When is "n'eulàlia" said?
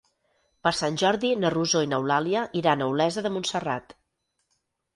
1.93-2.47